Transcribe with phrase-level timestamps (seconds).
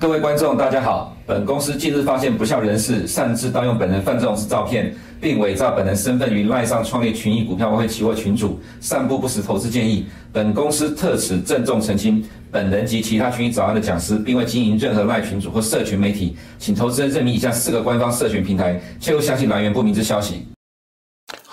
[0.00, 1.12] 各位观众，大家好。
[1.26, 10.06] 本公司近日发现不肖人士擅自盗用本人范仲式照片，并伪造本人身份于赖上创立群益股票外汇期货群组，散布不实投资建议。
[10.32, 20.46] 本公司特此郑重澄清，本人及其他群益早安的讲师，并未经营任何赖群组或社群媒体，请投资人认明以下四个官方社群平台，切勿相信来源不明之消息。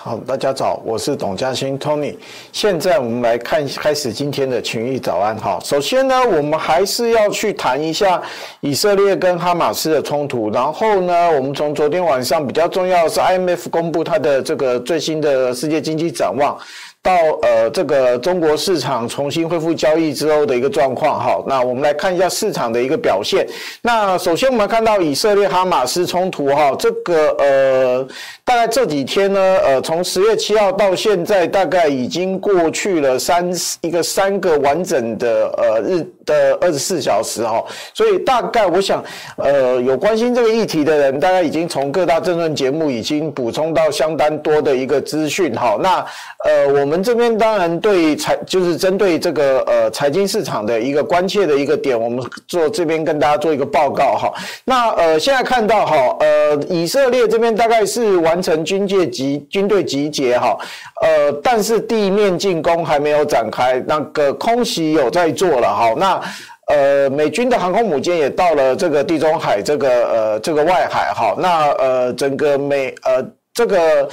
[0.06, 2.14] 好，大家早，我是董嘉欣 Tony。
[2.52, 5.36] 现在我们来看开始今天的群益早安。
[5.36, 8.22] 哈，首先呢，我们还是要去谈一下
[8.60, 10.48] 以色列跟哈马斯的冲突。
[10.52, 16.56] 然后呢，我们从昨天晚上比较重要的是 IMF 公布它的这个最新的世界经济展望。
[17.06, 23.46] 到呃这个中国市场重新恢复交易之后的一个状况，好，那我们来看一下市场的一个表现。
[23.80, 28.08] 那首先我们看到以色列哈马斯冲突，哈，这个呃
[28.44, 39.04] 大概这几天呢，呃从十月七号到现在，大概已经过去了三一个三个完整的呃日的二十四小时，哈，所以大概我想，
[39.36, 46.04] 呃有关心这个议题的人，大概已经从各大政论节目已经补充到相当多的一个资讯，哈，那
[46.44, 46.95] 呃我们。
[46.96, 54.32] 们这边当然对财就是针对这个呃财经市场的一个关切的一个点，我们做这边跟大家做一个报告哈。
[54.64, 60.56] 那呃现在看到哈呃以色列这边大概是完成军界集军队集结哈
[61.02, 65.92] 呃但是地面进攻还没有展开，那个空袭有在做了哈。
[65.96, 66.20] 那
[66.74, 71.34] 呃美军的航空母舰也到了这个地中海这个呃这个外海哈。
[71.38, 74.08] 那呃整个美呃这个。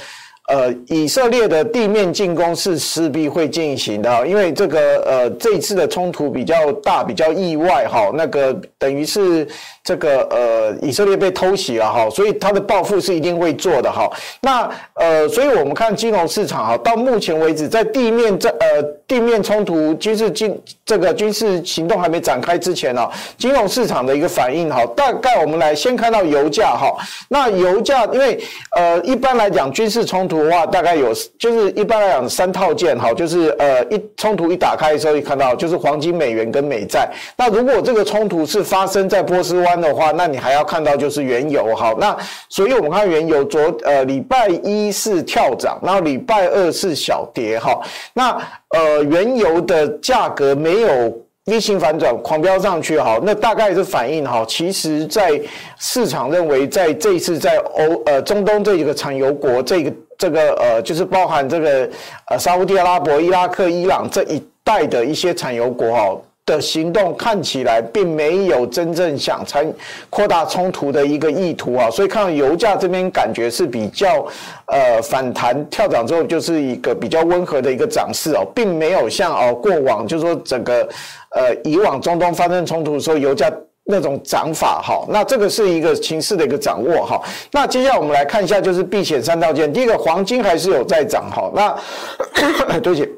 [0.46, 9.48] 呃，以色列的地面进攻是势必会进行的，因为这个呃这一次的冲突比较大，比较意外哈，那个等于是
[9.82, 14.06] 这个呃以色列被偷袭了哈，所以他的报复是一定会做的哈。
[14.42, 20.54] 那呃，所以我们看金融市场哈，到目前为止在地面这呃地面冲突军事进
[20.84, 23.08] 这个军事行动还没展开之前呢，
[23.38, 26.94] 金融市场的一个反应哈，大概我们来先看到油价哈，
[27.30, 28.38] 那油价因为
[28.76, 30.33] 呃一般来讲军事冲突。
[30.38, 37.10] 的话大概有，就是一般来讲三套件哈，就是呃一冲突一打开的时候，一看到就是黄金、美元跟美债。
[37.36, 41.94] 那如果这个冲突是发生在波斯湾的话，那你还要看到就是原油哈。
[41.98, 42.16] 那
[42.48, 47.80] 所以我们看原油昨呃礼拜一是跳涨，然后礼拜二是小跌哈。
[48.12, 48.36] 那
[48.70, 51.23] 呃原油的价格没有。
[51.46, 55.38] V 型反转狂飙上去，哈，那大概是反映哈，其实，在
[55.78, 61.90] 市场认为，在这一次在欧呃中东这几个产油国，这个这个呃，就是包含这个
[62.30, 66.16] 呃沙乌地阿拉伯、伊拉克、伊朗这一带的一些产油国哈。
[66.46, 69.66] 的行动看起来并没有真正想参
[70.10, 74.26] 扩大冲突的一个意图啊，所以看到油价这边感觉是比较
[74.66, 80.86] 呃反弹跳涨之后就是一个比较温和的一个涨势哦，并没有像哦过往就是说整个
[81.30, 83.50] 呃以往中东发生冲突的时候油价
[83.86, 87.20] 那种涨法哈，那这个是一个情势的一个掌握哈。
[87.52, 93.08] 那接下来我们来看一下就是避险三道件，第一个黄金还是有在涨哈，那 对不起。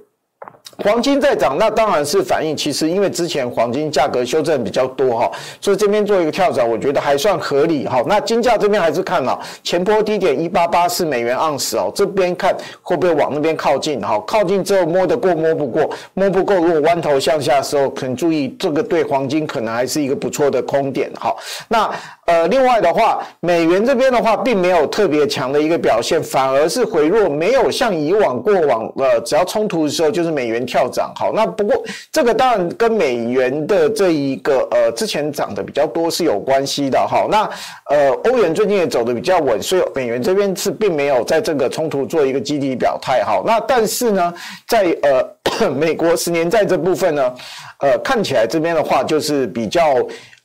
[0.78, 8.02] 黄金在涨，那当然是反映其实因为之前黄金价格修正比较多哈，所以这边做一个跳涨，我觉得还算合理哈。
[8.06, 14.22] 那金价这边还是看了前波低点一八八四美元盎司哦，这边看会不会往那边靠近哈？
[14.26, 21.34] 靠近之后摸得过摸不过，摸不过如果弯头向下的时候，可能注意这个对黄金可能还是一个不错的空点哈。
[21.68, 21.90] 那
[22.26, 30.65] 呃另外的话，美元这边的话并没有特别强的一个表现，反而是回落，没有像以往过往呃只要冲突的时候就是美元。
[30.66, 37.26] 跳涨好，那不过这个当然跟美元的这一个呃之前涨得比较多是有关系的哈。
[37.30, 37.48] 那
[37.88, 43.40] 呃欧元最近也走得比较稳，所以美元这边是并没有在这个冲突做一个积极表态哈。
[43.46, 44.34] 那但是呢，
[44.66, 47.34] 在呃 美国十年债这部分呢，
[47.78, 49.94] 呃看起来这边的话就是比较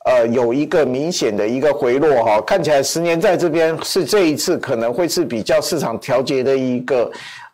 [0.04, 2.40] 呃有一个明显的一个回落哈。
[2.42, 7.10] 看起来十年债这边是这一次可能会是比较市场调节的一个。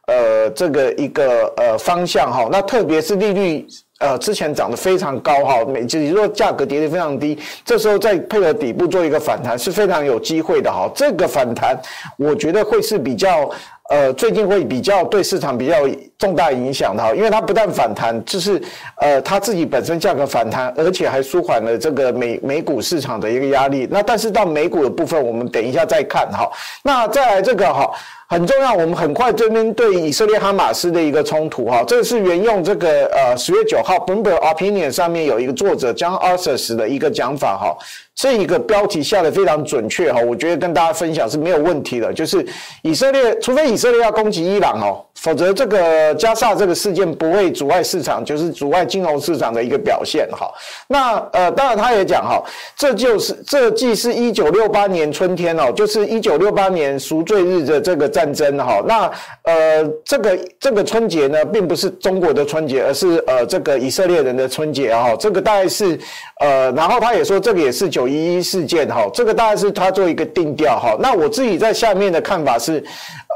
[0.09, 3.67] 呃，这个一个呃方向哈，那特别是利率
[3.99, 10.91] 呃之前涨得非常高哈，每就是说价格跌得非常低，这时候再配合底部做一个反弹是非常有机会的哈。
[10.95, 11.79] 这个反弹
[12.17, 13.51] 我觉得会是比较
[13.91, 15.75] 呃最近会比较对市场比较
[16.17, 18.59] 重大影响的哈，因为它不但反弹，就是
[19.03, 23.87] 呃它自己本身价格反弹，而且还舒缓了这个美美股市场的一个压力。
[23.91, 26.51] 那但是到美股的部分，我们等一下再看哈。
[26.83, 27.91] 那再来这个哈。
[28.29, 37.77] 很重要，我们很快这边对以色列哈马斯的一个冲突哈，这是沿用这个呃十月九号 Bloomberg Opinion 上面有一个作者 John Arthurs 的一个讲法哈。
[38.15, 42.13] 这一个标题下的非常准确哈，我觉得跟大家分享是没有问题的。
[42.13, 42.45] 就是
[42.83, 50.51] 以色列，除非以色列要攻击伊朗哦，否则这个加萨这个事件不会阻碍市场，就是阻碍金融市场的一个表现哈。
[50.89, 52.43] 那呃，当然他也讲哈，
[52.77, 58.83] 这就是这既是一九六八年春天哦，就是一九六八年赎罪日的这个战争哈。
[58.85, 59.09] 那
[59.45, 65.15] 呃，这个这个春节呢，并不是中国的春节，而是呃这个以色列人的春节哈。
[65.21, 65.97] 这个大概是
[66.41, 70.97] 呃，然后他也说这个也是九一一事件哈，这个大概是他做一个定调哈。
[70.99, 72.83] 那我自己在下面的看法是，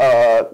[0.00, 0.44] 呃，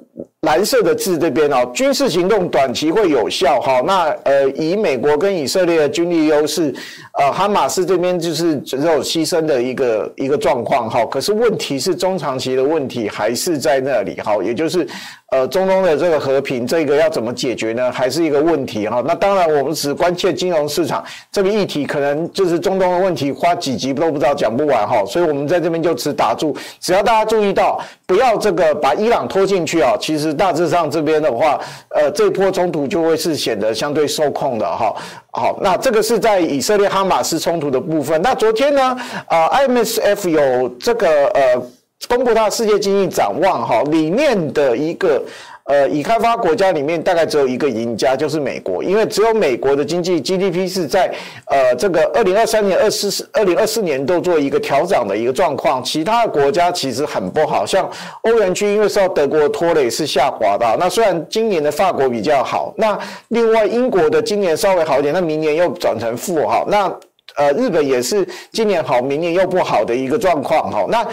[0.42, 3.82] 蓝色的字这边哦，军事行动短期会有效哈。
[3.86, 6.74] 那呃，以美国跟以色列的军力优势，
[7.18, 11.04] 呃，哈马斯这边就是只有牺牲的一个一个状况哈。
[11.06, 14.86] 可是问题是中长期的问题还是在那里哈，也就是。
[15.30, 17.92] 呃，中东的这个和平，这个要怎么解决呢？
[17.92, 19.04] 还是一个问题哈。
[19.06, 25.04] 那当然，我们只关切金融市场这个议题，可能就是中东的问题，花几集都不知道讲不完哈。
[25.04, 29.92] 所以我们在这边就只打住，只要大家注意到，不要这个把伊朗拖进去啊。
[30.00, 31.60] 其实大致上这边的话，
[31.90, 34.96] 呃，这波冲突就会是显得相对受控的哈。
[35.32, 38.18] 好，那这个是在以色列哈马斯冲突的部分。
[38.22, 38.96] 那昨天呢，
[39.26, 41.62] 啊，IMSF 有这个呃。
[42.06, 45.20] 公布它的世界经济展望，哈，里面的一个
[45.64, 51.12] 呃，已开发国家里面大概只有一个赢家，就是美国，因为只有美国的经济 GDP 是在
[51.46, 57.90] 呃这个二零二三年、二四、二零二四年都做一个调涨的一个状况，其他的国家其实很不好，像
[58.22, 62.98] 欧元区因为受到德国拖累是下滑的，那虽然今年的法国比较好，那
[63.28, 66.90] 另外英国的今年稍微好一点，那明年又转成负哈，那。
[67.38, 70.84] 呃，日本也是今年好，明年又不好的一个状况哈。
[70.88, 71.06] 那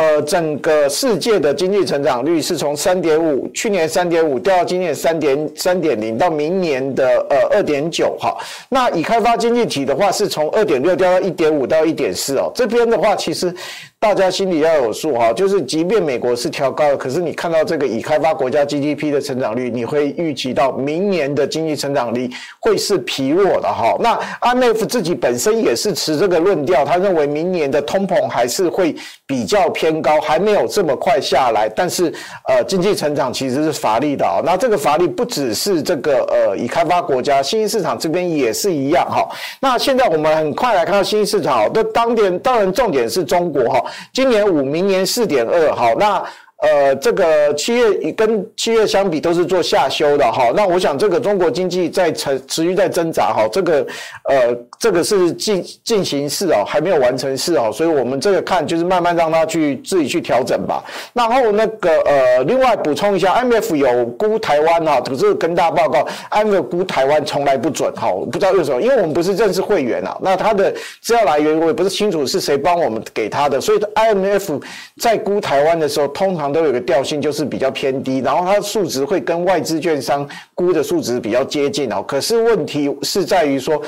[0.00, 8.36] 呃，整个世界的经济成长率是从三点五，去年三点五掉到今年三点三点零，到明年的呃二点九哈。
[8.68, 12.52] 那已开发经济体的话，是从二点六掉到一点五到一点四哦。
[12.54, 13.52] 这边的话，其实。
[14.00, 22.30] 大家心里要有数哈，就是即便美国是调高了，可是你看到这个已开发国家 GDP 的成长率，你会预期到明年的经济成长率
[22.60, 23.94] 会是疲弱的哈。
[24.00, 31.68] 那 IMF 自己本身也是持这个论调，他认为明年的通膨还是会比较偏高，还没有这么快下来。
[31.68, 32.10] 但是
[32.48, 34.24] 呃，经济成长其实是乏力的。
[34.46, 39.28] 那这个乏力不只是这个呃已开发国家，新兴市场这边也是一样哈。
[39.60, 43.84] 那现在我们很快来看到新兴市场，那当点当然重点是中国哈。
[44.12, 46.24] 今年五，明年四点二，好，那。
[46.62, 53.86] 呃，这个七月跟七月相比都是做下修的哈，那我想这个中国经济在持持续在挣扎哈，这个
[54.24, 60.84] 呃这个是进进行式哦，还没有完成式哦，所以我们这个看就是慢慢让它去自己去调整吧。
[61.14, 70.70] 然后那个呃，另外补充一下，IMF 有估台湾哈，可是跟大家报告，IMF 估台湾从来不准哈，不知道为什么，因为我们不是正式会员啊，那它的
[71.00, 74.62] 资料来源我也不是清楚是谁帮我们给他的，所以 IMF
[75.00, 76.49] 在估台湾的时候通常。
[76.52, 82.02] 都有个调性，就是比较偏低，然后它的数值会跟外资券商估的数值比较接近哦。
[82.06, 83.80] 可是问题是在于说，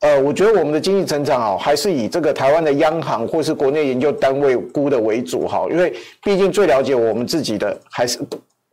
[0.00, 8.18] 呃，我觉得我们的经济增长哦，还是以这个台湾的央行或是国内研究单位估的为主哈，因为毕竟最了解我们自己的还是。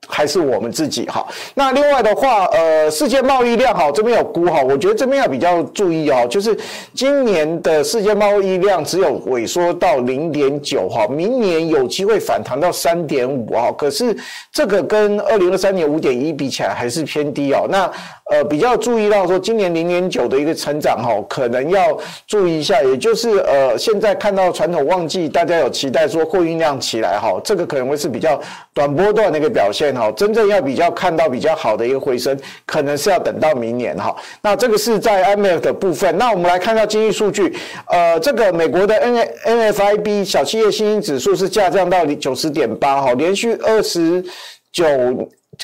[0.08, 6.58] 还是我们自己哈，那另外的话，呃，世界贸易量哈，这边有估哈，我觉得这边要比较注意哦，就是
[6.94, 14.16] 今年的世界贸易量只有萎缩到零点九哈，明年有机会反弹到三点五哈，可是
[14.52, 17.90] 这个跟二零二三年五点一比起来还是偏低哦，那。
[18.32, 21.96] 呃，比较注意到说，今年零点九的一个成长哈，可能要
[22.26, 28.40] 注意一下，也就是呃，现在看到传统旺季，大家有期待说货运量起来哈，这个可能会是比较
[28.74, 34.16] 短波段的一个表现哈，真正要比较看到比较好的一个回升，可能是要等到明年哈。
[34.42, 37.56] 那这个是在 IMF 的部分，那我们来看到经济数据，
[37.88, 44.24] 呃，这个美国的 N NFIB 小企业信心指数是下降到九十点八哈，连续二十
[44.72, 44.86] 九。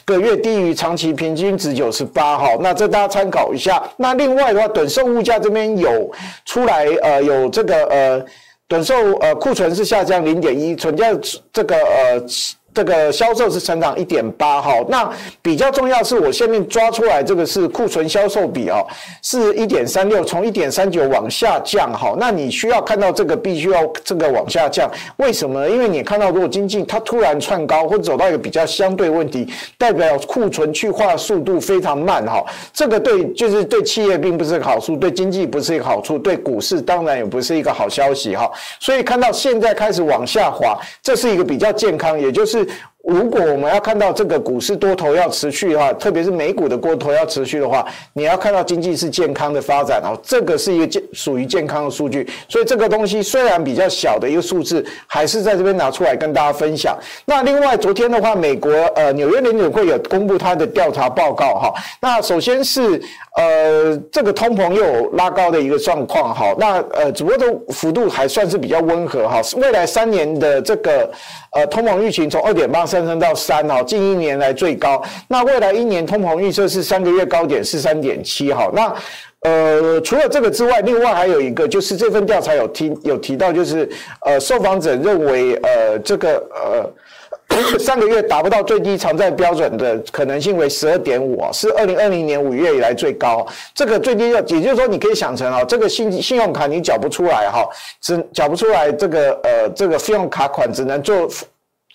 [0.05, 3.81] 个月低于长期平均值九十八哈，那这大家参考一下。
[3.98, 6.12] 那另外的话，短售物价这边有
[6.45, 8.24] 出来，呃，有这个呃，
[8.67, 11.07] 短售呃库存是下降零点一，存价
[11.51, 12.24] 这个呃。
[12.73, 15.09] 这个销售是成长一点八哈，那
[15.41, 18.85] 比较重要是我下面抓出来这个是库存销售比哦，
[19.23, 22.15] 是一点三六，从一点三九往下降哈。
[22.17, 25.69] 那你需要看到这个必须要这个往下降，为什么呢？
[25.69, 32.45] 因为你看到如果经济它突然窜高或走到一个比较相对问题，代表库存去化速度非常慢哈。
[32.71, 38.49] 这个对就是对企业并不是个好处，对经济不是一个好处，对股市当然也不是一个好消息哈。
[38.79, 42.59] 所以看到现在开始往下滑，这是一个比较健康，也就是。
[42.66, 42.72] 是
[43.08, 52.27] 如果我们要看到这个股市多头要持续的话，特别是美股的多头要持续的话，你要看到经济是健康的发展哦，这个是一个健属于健康的数据。
[52.50, 56.96] 所以这个东西虽然比较小的一个数字，还是在这边拿出来跟大家分享。
[57.25, 61.74] 那另外昨天的话，美国呃纽约联准会有公布它的调查报告哈。
[62.01, 63.01] 那首先是
[63.38, 66.53] 呃这个通膨又拉高的一个状况哈。
[66.60, 69.41] 那呃只不过的幅度还算是比较温和哈。
[69.56, 71.10] 未来三年的这个
[71.53, 75.01] 呃通膨预期从二点八上升到三哈，近一年来最高。
[75.27, 78.69] 那未来一年通膨预测是三个月高点是三点七哈。
[78.74, 78.93] 那
[79.41, 83.88] 呃，除了这个之外，另外还有一个就是这份调查有提有提到，就是
[84.25, 93.48] 呃，受访者认为呃，这个呃 三个月达不到最低偿债标准的可能性为十二点五啊，是二零二零年五月以来最高。
[93.74, 97.65] 这个最低要，也就是说你可以想成啊，这个信信用卡你缴不出来哈，
[98.01, 101.29] 只缴不出来这个呃这个信用卡款只能做。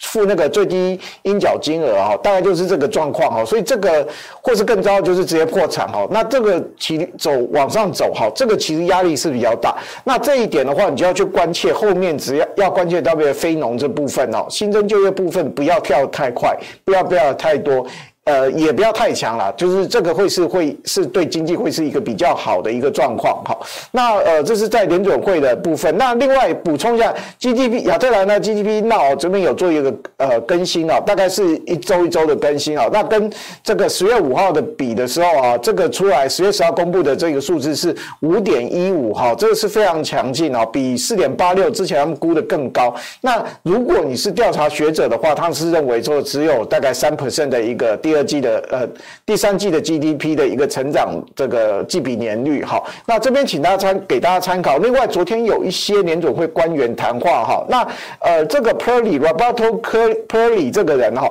[0.00, 4.06] 付那个最低应缴金额哈，大概就是这个状况哈，所以这个
[4.42, 6.06] 或是更糟就是直接破产哈。
[6.10, 9.76] 那这个其走往上走哈，这个其实压力是比较大。
[10.04, 17.86] 那这一点的话，你就要去关切后面只要要关切到别的非农这部分哦，新增就业部分不要跳太快，不要不要太多。
[18.24, 23.54] 呃，也不要太强了，就是这个会是会是对经济会是一个比较好的一个状况哈。
[23.92, 25.94] 那呃，这是在联准会的部分。
[25.98, 32.88] 那另外补充一下，GDP 亚特兰大 GDP now 这边有做一个呃更新啊，大概是一周一周的更新啊。
[32.90, 33.30] 那跟
[33.62, 42.94] 这个十月五号的比的时候啊，这个出来十月十号公布的这个数字是五点一五哈，这个是非常强劲啊，比四点八六之前他们估的更高。
[43.20, 48.13] 那如果你是调查学者的话，他们是认为说只有大概三 percent 的一个跌。
[48.14, 48.88] 第二季的呃，
[49.26, 54.78] 第三季的 GDP 的一个成长，这个季比年率哈，那这边请大家参给大家参考。
[54.78, 57.84] 另外，昨天有一些年总会官员谈话哈，那
[58.20, 59.80] 呃，这个 Perley Roberto
[60.28, 61.28] Perley 这个人哈，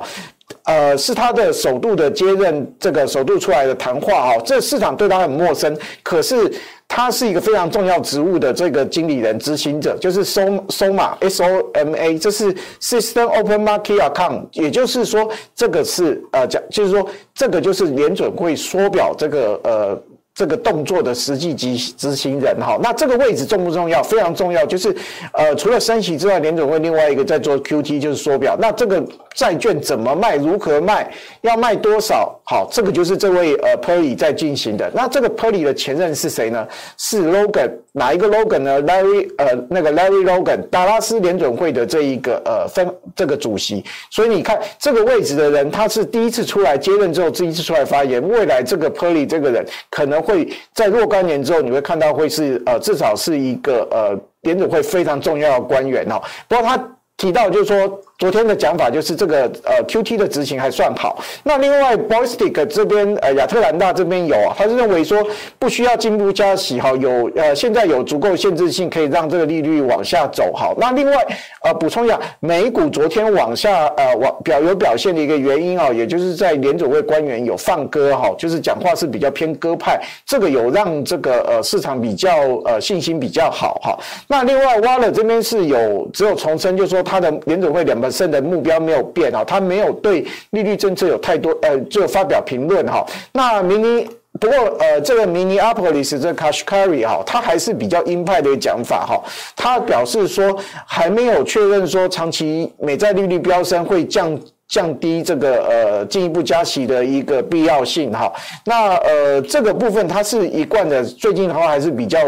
[0.64, 6.52] 呃，是他的首度的接任，这个首度出来的谈话哈，这市场对他很陌生，可是。
[6.96, 20.00] 他是一个非常重要职务的这个经理人执行者，就是 SOMA S O M A，这是 System Open Market Account，也就是说，这个是呃讲，就是说这个就是联准会缩表这个呃。
[20.36, 24.02] 这个动作的实际执执行人哈，那这个位置重不重要？
[24.02, 24.96] 非常重要，就是
[25.32, 28.58] 呃，除了升息之外，联总会另外一个在做 QT，就是缩表。
[28.60, 29.04] 那这个
[29.36, 30.36] 债券怎么卖？
[30.36, 31.12] 如何卖？
[31.42, 32.36] 要卖多少？
[32.46, 34.92] 好，这个就是这位呃 Perley 在进行的。
[34.96, 36.68] 那这个 Perley 的前任是谁呢？
[36.98, 43.86] 是 Logan，哪一个 Logan 呢？Larry 呃，那个 Larry Logan，达拉斯联准会的这一个呃分这个主席。
[44.10, 48.28] 所以你看这个位置的人，他是第一次出来接任之后，第一次出来发言。
[48.28, 50.24] 未来这个 Perley 这个人可能。
[50.24, 56.22] 会在若干年之后，你会看到会是呃，至少是一个呃，联准会非常重要的官员哦。
[56.48, 56.82] 不过他
[57.18, 58.02] 提到就是说。
[58.20, 61.22] 昨天的讲法就是这个呃 QT 的执行还算好。
[61.44, 65.22] 那另外 Bostic 这边呃亚特兰大这边有啊，他是认为说
[65.60, 70.74] 不需要进一步加息哈，有呃现在有足够限制性可以让这个利率往下走好。
[70.78, 71.18] 那另外
[71.64, 82.32] 呃补充一下，美股昨天往下呃往表有表现的一个原因啊，也就是在联准会官员有放鸽哈，就是讲话是比较偏鸽派，这个有让这个呃市场比较
[82.66, 83.98] 呃信心比较好哈。
[84.28, 88.34] 那另外 Waller 这边是有只有重申，就是说他的联准会两本身。
[88.34, 93.06] 的目标没有变啊，他没有对利率政策有太多呃，就发表评论哈。
[93.32, 99.22] 那明尼不过呃，这个 Minneapolis 这个 Kashkari 哈，他还是比较鹰派的讲法哈。
[99.56, 100.58] 他表示说
[100.88, 108.34] 还没有确认说长期美债利率飙升会降降低这个呃进一步加息的一个必要性哈。
[108.66, 112.20] 那呃这个部分他是一贯的，最近的话还是比较。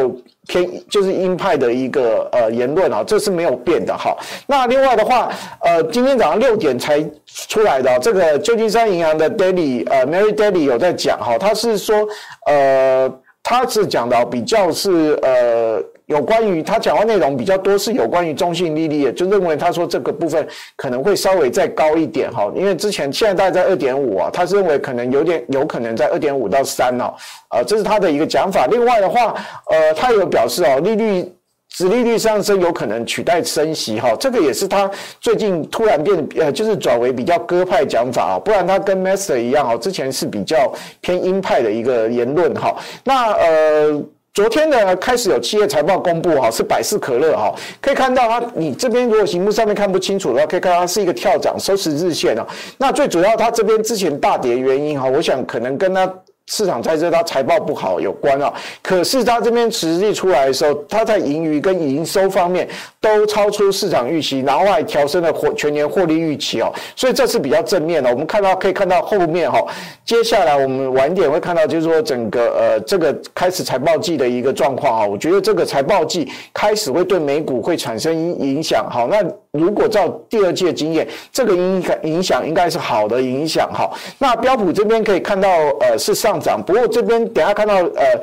[0.48, 4.16] 偏就是鹰派的一个呃言论啊，这是没有变的哈。
[4.48, 5.30] 那另外的话，
[5.62, 12.08] 呃，今天早上六点才出来的这个旧金山银行的 Daily 呃 Mary Daily 有在讲哈，他是说
[12.48, 13.12] 呃，
[13.44, 15.84] 他是讲的比较是呃。
[16.08, 27.14] 有关于他讲话内容比较多，是有关于中性利率，就认为他说这个部分可能会稍微再高一点哈，因为之前现在大概在二点五啊，他是认为可能有点有可能在二点五到三哦，
[27.50, 28.68] 啊，这是他的一个讲法。
[28.68, 29.34] 另外的话，
[29.72, 31.28] 呃，他有表示哦，利率
[31.70, 40.72] 指利率上升有可能取代升息哈，这个也是他最近突然变呃，就是转为比较鸽派讲法啊，不然他跟 Master 一样哦，之前是比较
[41.02, 42.76] 偏鹰派的一个言论哈。
[43.04, 44.04] 那呃。
[44.36, 52.46] 昨天呢，开始有企业财报公布哈，是百事可乐哈，可以看到它，你这边如果屏幕上面看不清楚的话，可以看到它是一个跳涨收十日线啊。
[52.78, 56.14] 那最主要它这边之前大跌原因哈，我想可能跟它
[56.48, 62.68] 市场猜测它财报不好有关啊，可是它这边实际出来的时候，它在盈余跟营收方面
[63.02, 68.10] 都超出市场预期，然后还调升了获全年获利预期哦，所以这是比较正面的。
[68.12, 69.60] 我们看到可以看到后面哈，
[70.06, 78.88] 接下来我们晚点会看到，就是说整个呃这个开始财报季的一个状况啊，我觉得这个财报季开始会对美股会产生影响。
[78.90, 79.24] 好，那
[79.58, 83.90] 如果照第二季的经验，这个影响影响应该是好的影响哈。
[84.20, 85.50] 那标普这边可以看到
[85.82, 86.36] 呃是上。
[86.46, 88.22] 涨，不过这边等下看到，呃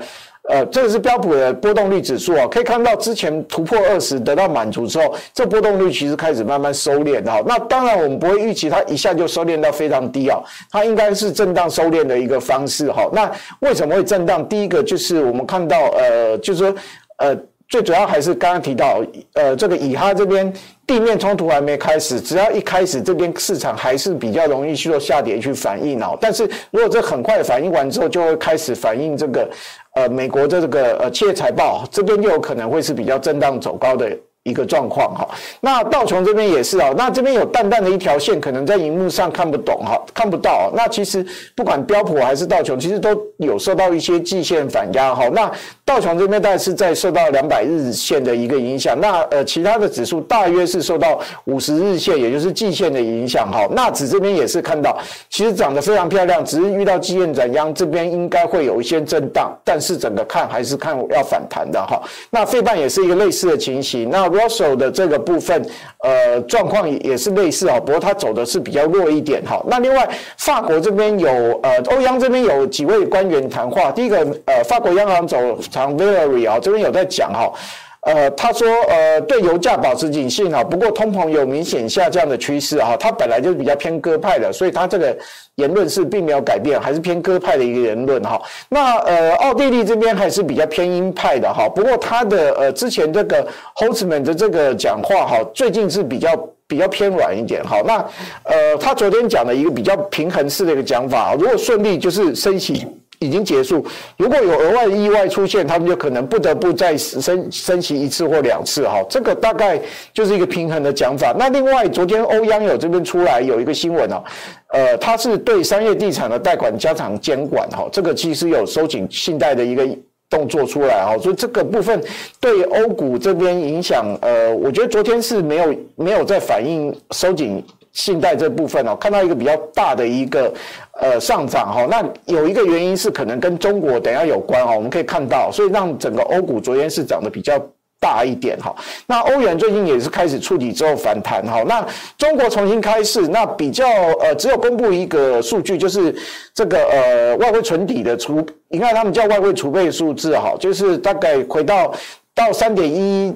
[0.50, 7.42] 呃，这个是标普的波动率指数啊，可以看到之前突破二十得到满足之后，这波动率其实开始慢慢收敛哈。
[7.46, 10.38] 那当然我们不会预期它一下就收敛到非常低啊，
[10.70, 13.08] 它应该是震荡收敛的一个方式哈。
[13.12, 13.28] 那
[13.60, 14.46] 为什么会震荡？
[14.46, 16.74] 第一个就是我们看到，呃，就是说，
[17.16, 17.36] 呃。
[17.72, 19.02] 最主要还是刚刚提到，
[19.32, 20.52] 呃，这个以哈这边
[20.86, 26.14] 地面冲突还没开始，只要一开始，这边市场还是比较容易去做下跌去反应哦。
[26.20, 29.48] 但是如果这很快反应完之后，就会开始反映这个，
[29.94, 34.06] 呃，美国的这个呃企业财报，这边就有可能会是比较震荡走高的。
[34.44, 35.28] 一个状况哈，
[35.60, 40.72] 那道琼这边也是啊，那这边有淡淡的一条线，可能在荧幕上看不懂哈，看不到。
[40.74, 45.28] 那其实不管标普还是道琼，其实都有受到一些季线反压哈。
[45.32, 45.48] 那
[45.84, 53.68] 道琼这边大概是在受到两百日线的一个影响，那呃其他的指数大约是受到五十日线，也就是季线的影响哈。
[53.70, 54.98] 纳指这边也是看到，
[55.30, 62.02] 其实涨得非常漂亮，只是遇到季线转压，这边应该会有一些震荡，但是整个看还是看要反弹的哈。
[62.28, 64.31] 那费半也是一个类似的情形，那。
[64.32, 65.64] Russell 的这个部分，
[65.98, 69.62] 呃，状况也是类似啊，不过它走的是比较弱一点哈。
[69.68, 70.08] 那另外，
[70.38, 71.28] 法国这边有
[71.62, 73.90] 呃，欧央这边有几位官员谈话。
[73.92, 77.52] 第一个，呃，法国央行总长 Valery 啊，这边有在讲哈。
[78.02, 85.16] 呃，他说，呃，对油价保持警惕哈，不过通膨有明显下降的趋势哈，他本来就是比较偏鸽派的，所以他这个
[85.54, 88.42] 言论是并没有改变，还是偏鸽派的一个言论哈。
[88.68, 97.80] 那呃，奥地利这边还是比较偏鹰派的哈，不过他的呃之前这个 h o l t m a n 的这个讲话哈，最近是比较比较偏软一点哈。
[97.86, 98.04] 那
[98.42, 102.84] 呃，他昨天讲了一个比较平衡式的一个讲法，如果顺利就是升息。
[103.22, 103.84] 已经结束。
[104.16, 108.86] 如果有额外的意外出现，他们就可能不得不再升升息一次或两次。
[108.86, 109.80] 哈，这个大概
[110.12, 111.34] 就是一个平衡的讲法。
[111.38, 114.22] 那另外，昨天欧央有这边出来有一个新闻哦，
[114.68, 117.68] 呃，它是对商业地产的贷款加强监管。
[117.70, 119.86] 哈，这个其实有收紧信贷的一个
[120.28, 121.04] 动作出来。
[121.04, 122.02] 哈，所以这个部分
[122.40, 127.64] 对欧股这边影响，呃，我觉得昨天是没有没有在反映收紧。
[127.92, 130.52] 信贷这部分哦，看到一个比较大的一个
[130.98, 137.60] 呃上涨哈，那有一个原因是可能跟中国等下有关哦，我们可以看到，所以让整个欧股昨天是涨得比较
[138.00, 138.74] 大一点哈。
[139.06, 141.62] 那欧元最近也是开始触底之后反弹哈。
[141.66, 143.86] 那中国重新开市，那比较
[144.20, 146.14] 呃只有公布一个数据，就是
[146.54, 151.92] 这个呃外汇存底的储，你看他们叫外汇储备数字哈，就是大概回到
[152.34, 153.34] 到三点一。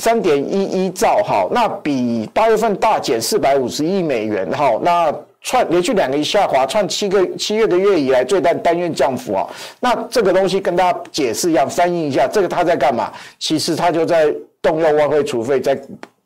[0.00, 9.46] 三点一一兆哈，那比八月份大减四百五十亿美元哈，那串连续两个月下滑，串七个七月的月以来最大单月降幅啊。
[9.78, 13.12] 那这个东西跟大家解释一下，翻译一下，这个他在干嘛？
[13.38, 15.78] 其实他就在动用外汇储备在。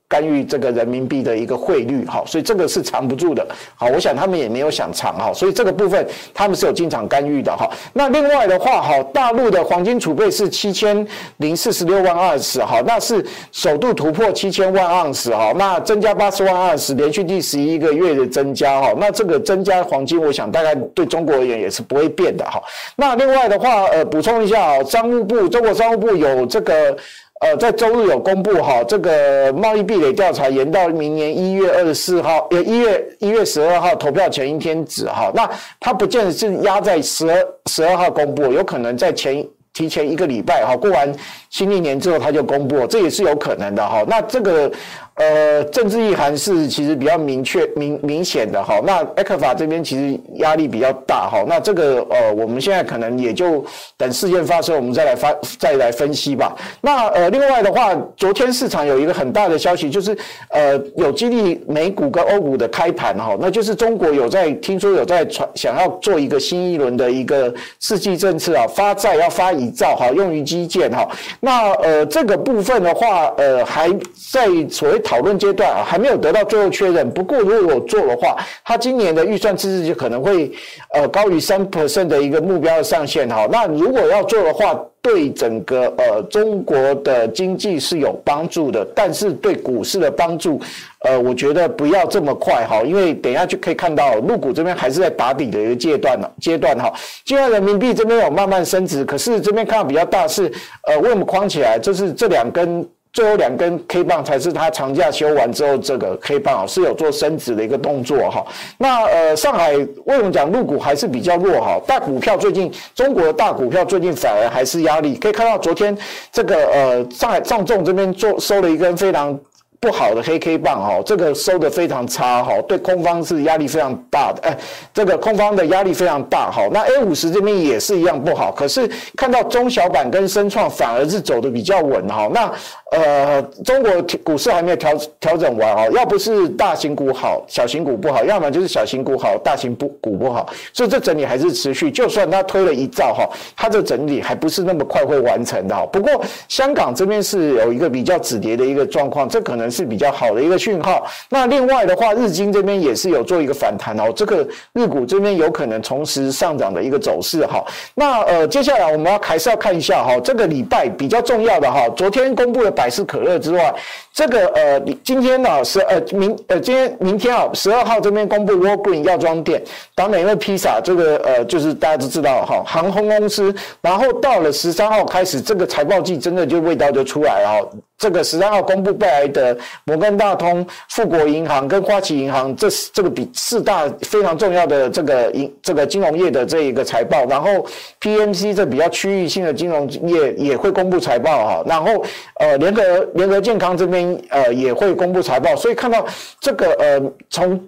[0.06, 7.68] 干预这个人民币的一个汇率，哈，所以这个是藏不住的，好，我想他们也没有想藏，哈，所以这个部分他们是有进场干预的，哈。
[7.92, 11.04] 那另外的话，哈，大陆的黄金储备是七千
[11.38, 22.62] 零四十六万盎司，哈，那是首度突破七千万盎司，哈，那增加八十万盎司，连续第十一个月的增加，哈，那这个增加黄金，我想大概对中国而言也是不会变的，哈。
[22.94, 26.96] 那另外的话，呃，补充一下，商务部，中国商务部有这个。
[27.40, 35.30] 呃，在周日有公布哈，这个贸易壁垒调查延到明年一月二十四号，呃，一月一月十二号投票前一天止哈。
[35.34, 41.12] 那它不见得是压在十二十二号公布，有可能在前提前一个礼拜哈，过完
[41.50, 44.04] 新历年之后它就公布，这也是有可能的哈。
[44.06, 44.70] 那这个。
[45.16, 48.80] 呃，政治意涵是其实比较明确、明明显的哈。
[48.84, 51.44] 那 ECFA 这边其实压力比较大哈。
[51.46, 53.64] 那这个呃，我们现在可能也就
[53.96, 56.56] 等事件发生，我们再来发再来分析吧。
[56.80, 60.18] 那呃，另外的话，昨天市场有一个很大的消息，就是
[60.50, 63.36] 呃，有激励美股跟欧股的开盘哈。
[63.38, 71.08] 那就是中国有在听说有在传想要做一个新一轮的一个刺激政策啊，发债要发一兆哈，用于基建哈。
[71.38, 73.88] 那呃，这个部分的话，呃，还
[74.32, 75.00] 在所谓。
[75.04, 77.08] 讨论阶段啊，还没有得到最后确认。
[77.10, 80.50] 不过，如果我做的话，它今年的预算赤字就可能会
[80.94, 83.46] 呃高于三 percent 的一个目标的上限哈。
[83.52, 90.58] 那如果要做的话，对整个呃中国的经济是有帮助的，但是对股市的帮助，
[91.04, 96.90] 呃，我觉得不要这么快哈，因为等一下就可以看到陆股这边还是在打底的一个阶段呢，阶段哈。
[97.26, 100.50] 现在人民币这边有慢慢升值，可是这边看比较大是
[100.86, 101.78] 呃为什么框起来？
[101.78, 102.88] 就是这两根。
[103.14, 108.44] 最后两根 K 棒才是它长假休完之后，这个 K 棒是有做升值的一个动作哈。
[108.76, 111.80] 那呃，上海为什么讲入股还是比较弱哈？
[111.86, 115.96] 大股票最近中国的大股票最近反而还是压力，可以看到昨天
[116.32, 119.38] 这个呃上海上证这边做收了一根非常。
[119.84, 124.56] 不好的黑 K 棒哈，这个收的非常差哈，对空方是压力非常大的，哎，
[124.94, 126.66] 这个空方的压力非常大哈。
[126.72, 132.30] 那 A 五十这边也是一样不好，可是看到中小板跟深创反而是走的比较稳哈。
[132.32, 132.50] 那
[132.92, 133.92] 呃，中国
[134.22, 141.90] 股市还没有调调整完哈，要不是大型股好，小型股不好，要么就是小型股好，大型不股不好，所以这整理还是持续。
[141.90, 145.84] 就算它推了一兆哈，它这整理还不是那么快会完成的哈。
[145.92, 149.73] 不过香港这边是有一个比较止跌的一个状况，这可能。
[149.74, 151.04] 是比较好的一个讯号。
[151.28, 157.64] 那另外的话，日经这边也是有做一个反弹哦，这个日股这边有可能重拾上涨的一个走势哈。
[157.94, 163.74] 那呃，接下来我们要还是要看一下哈，这个礼拜比较重要的哈，昨天公布的百事可乐之外，
[164.12, 169.60] 这个呃，今天呢是呃明呃今天明天啊十二号这边公布 w a l g r e e n 药妆店，
[169.94, 177.70] 当然因为披萨这个呃就是大家都知道哈，航空公司，然后到了十三号开始，这个财报季真的就味道就出来了。
[177.96, 187.64] 这个十三号公布贝莱德、摩根大通、富国银行跟花旗银行，这是这个比四大非常重要的这个银这个金融业的这一个财报，然后
[188.00, 192.04] PMC 这比较区域性的金融业也会公布财报哈，然后
[192.40, 192.82] 呃联合
[193.14, 196.04] 联合健康这边呃也会公布财报，所以看到
[196.40, 197.58] 这个呃从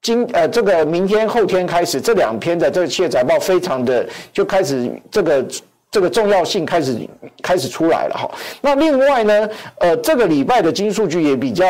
[0.00, 5.44] 今呃这个明天后天开始这两天的这个企业财报非常的就开始这个。
[5.90, 6.94] 这个重要性开始
[7.42, 9.48] 开始出来了哈，那另外呢，
[9.78, 11.64] 呃，这个礼拜的金数据也比较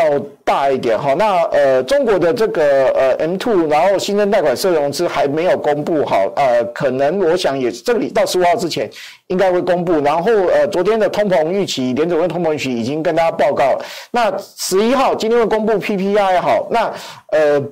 [0.44, 8.90] 大一点哈，那呃，中国的这个呃 M2，然后新增贷款社融资还没有公布哈，呃，可能我想也这个礼到十五号之前
[9.28, 16.92] 应该会公布，然后呃，昨天的通膨预期，联准会通膨预期已经跟大家报告了，那十一号今天会公布 PPI 好，那
[17.28, 17.62] 呃。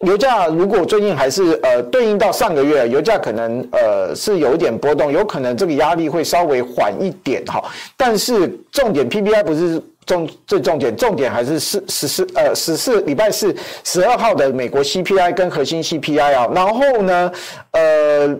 [0.00, 7.62] 油价如果最近还是呃对应到上个月，油价可能呃是有一点波动，有可能这个压力会稍微缓一点哈。
[7.96, 13.54] 但是重点 PPI 不是重最重点，重点还是十十四呃十四礼拜四
[13.84, 17.32] 十二号的美国 CPI 跟核心 CPI 啊，然后呢
[17.72, 18.38] 呃。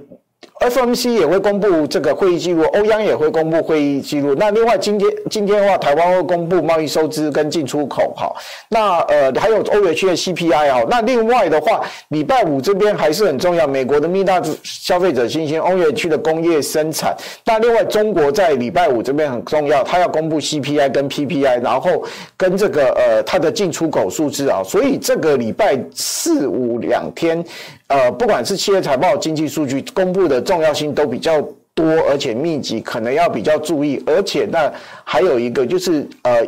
[0.61, 4.35] FMC 也会公布这个会议记录，欧央也会公布会议记录。
[4.37, 8.35] 那另外今天今天的话，台湾会公布贸易收支跟进出口，哈。
[8.69, 10.83] 那呃还有欧元区的 CPI 啊。
[10.89, 17.15] 那另外的话，礼拜五这边还是很重要，美国的密大消费者信心，欧元区的工业生产。
[17.45, 22.03] 那另外中国在礼拜五这边很重要，它要公布 CPI 跟 PPI，然后
[22.37, 24.63] 跟这个呃它的进出口数字啊。
[24.65, 27.45] 所以这个礼拜四五两天。
[27.89, 31.41] 呃，不管是企业财报、经济数据公布的重要性都比较
[31.75, 34.03] 多，而且密集，可能要比较注意。
[34.07, 34.73] 而且那
[35.05, 36.47] 还有一个就是，呃，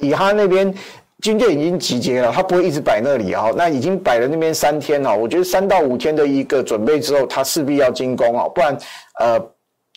[0.00, 0.72] 以哈那边
[1.22, 3.50] 军舰已经集结了，他不会一直摆那里啊。
[3.56, 8.78] 那已经摆了那边三天了，我觉得三到五天的一个准备之后，他势必要进攻啊，不然
[9.20, 9.53] 呃。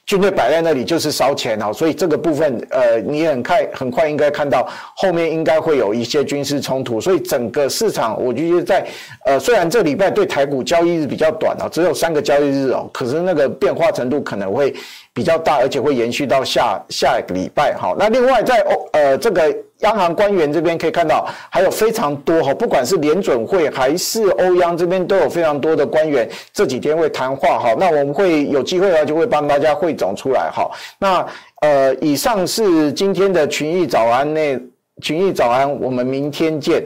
[0.07, 4.65] 军队摆在那里就是烧钱啊，所以这个部分，呃，你很快很快应该看到
[4.95, 8.87] 后面应该会有一些军事冲突，所以整个市场我就觉得在，
[9.25, 14.73] 呃，虽然这礼拜对台股交易日比较短啊，只有三个交易日哦，可是那个变化程度可能会
[15.13, 17.93] 比较大，而且会延续到下下一个礼拜好。
[17.99, 19.53] 那另外在欧呃这个。
[19.79, 27.75] 央行官员这边可以看到，还有非常多哈，不管是联准会还是欧央这边，都有非常多的官员这几天会谈话哈。
[27.77, 30.69] 那我们会有机会的话，就会帮大家汇总出来哈。
[30.97, 31.25] 那
[31.61, 34.59] 呃，以上是今天的群益早安内，
[35.01, 36.83] 群益早安，我们明天见。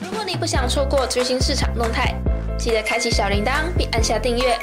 [0.00, 2.14] 如果你不想错过最新市场动态，
[2.58, 4.56] 记得开启小铃铛并按下订阅。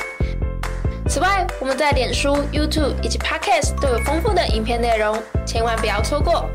[1.08, 6.46] 此外，我们在脸书、YouTube 以及 Podcast 都有丰富的影片内容，千万不要错过。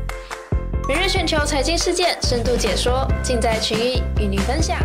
[0.87, 4.77] 每日全球财经事件深度解说，尽在群益与你分享。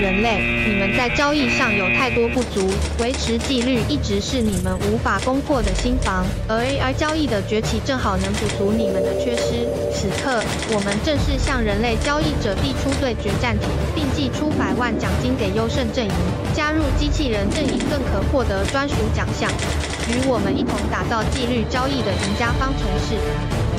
[0.00, 6.24] 人类，你们在交易上有太多不足，维持纪律一直是你们无法攻破的心防。
[6.48, 9.66] 而 AI 交易的崛起正好能补足你们的缺失。
[9.92, 16.12] 此刻，我们正式向人类交易者递出对决战帖，并寄出百万奖金给优胜阵营。
[16.54, 19.50] 加入机器人阵营更可获得专属奖项，
[20.06, 23.18] 与我们一同打造纪律交易的赢家方程式。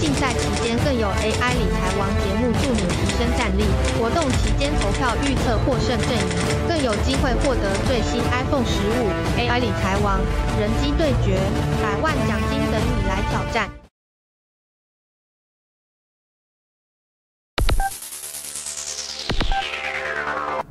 [0.03, 3.63] 竞赛期间更有 AI 理财王节目助你提升战力，
[3.97, 9.07] 活动期间投票预测获胜阵营，更有机会获得最新 iPhone 十五。
[9.39, 10.19] AI 理财王、
[10.59, 11.39] 人机对决、
[11.81, 13.69] 百万奖金等你来挑战。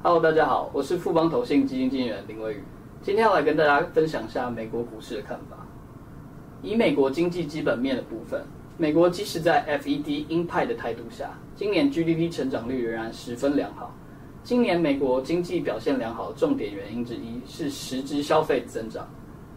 [0.03, 2.65] Hello，大家好，我是富邦投信基金经理人林威宇，
[3.01, 5.57] 今天要来跟大家分享一下美国股市的看法。
[6.61, 8.45] 以美国经济基本面的部分，
[8.79, 13.95] 美国即使在 FED 鹰派的态度下，今年 GDP 成长率仍然十分良好。
[14.43, 19.07] 今年美国经济表现良好的重点原因之一是实质消费增长。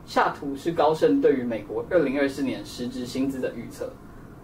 [0.06, 3.91] 下图是高盛对于美国二零二四年实质薪资的预测，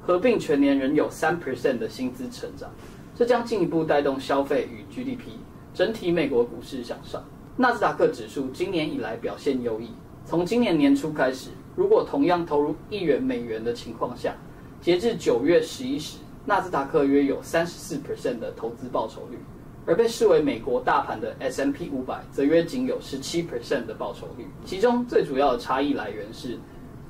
[0.01, 2.71] 合并全年仍有三 percent 的薪资成长，
[3.13, 5.38] 这将进一步带动消费与 GDP。
[5.73, 7.23] 整体美国股市向上，
[7.57, 9.89] 纳斯达克指数今年以来表现优异。
[10.25, 14.36] 从今年年初开始，如果同样投入一元美元的情况下，
[14.82, 19.38] 截至九月十一时，纳斯达克约有三十四 percent 的投资报酬率，
[19.86, 24.48] 而被视为美国大盘的 S M P 五百则约仅有十七 percent 的报酬率。
[24.65, 26.58] 其中最主要的差异来源是，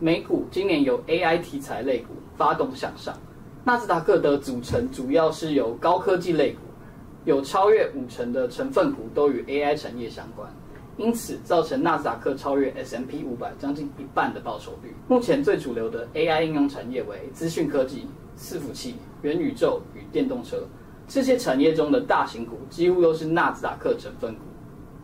[0.02, 3.18] 美股今年由 AI 题材类股发动向上，
[3.64, 6.60] 纳斯达克的组成主要是由高科技类股。
[7.24, 10.52] 有超越五成的成分股都与 AI 产业相关，
[11.02, 14.96] 因此造成纳斯达克超越 S M P 五百将近一半的报酬率。
[15.08, 18.06] 目前最主流的 AI 应用产业为资讯科技、
[18.38, 20.58] 伺服器、元宇宙与电动车。
[21.08, 24.42] 这些产业中的大型股几乎都是纳斯达克成分股。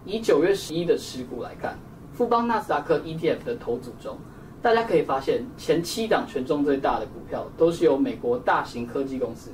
[0.05, 1.75] 以九月十一的持股来看，
[2.13, 4.15] 富邦纳斯达克 ETF 的投组中，
[4.61, 9.49] 大家可以发现前七档权重最大的股票都是由美国大型科技公司。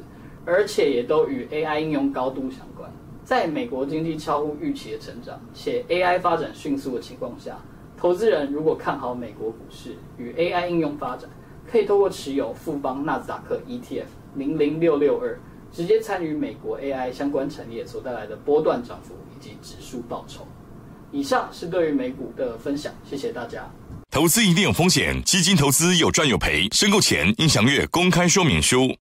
[0.46, 2.92] 而且也都与 AI 应用高度相关。
[3.24, 7.58] 在美国经济超乎预期的成长，且 AI 发展迅速的情况下，
[7.98, 11.30] 投资人如果看好美国股市与 AI 应用发展，
[11.72, 14.06] 可以透过持有富邦纳斯达克 ETF
[14.36, 15.40] 零零六六二，
[15.72, 20.46] 直接参与美国 AI 相关产业所带来的波段涨幅以及指数报酬。
[21.12, 23.70] 以上是对于美股的分享，谢谢大家。
[24.12, 28.96] 投资一定有风险，基金投资有赚有赔，申购前应详阅公开说明书。